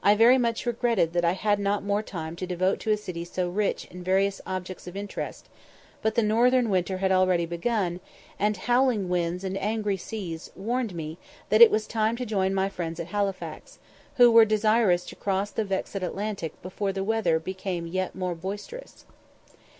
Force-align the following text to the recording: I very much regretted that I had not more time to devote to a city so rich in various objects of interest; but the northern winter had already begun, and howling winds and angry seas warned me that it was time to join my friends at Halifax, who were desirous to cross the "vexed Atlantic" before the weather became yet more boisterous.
I 0.00 0.14
very 0.14 0.38
much 0.38 0.64
regretted 0.64 1.12
that 1.12 1.24
I 1.24 1.32
had 1.32 1.58
not 1.58 1.82
more 1.82 2.00
time 2.00 2.36
to 2.36 2.46
devote 2.46 2.78
to 2.78 2.92
a 2.92 2.96
city 2.96 3.24
so 3.24 3.48
rich 3.48 3.86
in 3.86 4.04
various 4.04 4.40
objects 4.46 4.86
of 4.86 4.96
interest; 4.96 5.48
but 6.02 6.14
the 6.14 6.22
northern 6.22 6.70
winter 6.70 6.98
had 6.98 7.10
already 7.10 7.46
begun, 7.46 7.98
and 8.38 8.56
howling 8.56 9.08
winds 9.08 9.42
and 9.42 9.58
angry 9.58 9.96
seas 9.96 10.52
warned 10.54 10.94
me 10.94 11.18
that 11.48 11.62
it 11.62 11.72
was 11.72 11.88
time 11.88 12.14
to 12.18 12.24
join 12.24 12.54
my 12.54 12.68
friends 12.68 13.00
at 13.00 13.08
Halifax, 13.08 13.80
who 14.18 14.30
were 14.30 14.44
desirous 14.44 15.04
to 15.06 15.16
cross 15.16 15.50
the 15.50 15.64
"vexed 15.64 15.96
Atlantic" 15.96 16.62
before 16.62 16.92
the 16.92 17.02
weather 17.02 17.40
became 17.40 17.88
yet 17.88 18.14
more 18.14 18.36
boisterous. 18.36 19.04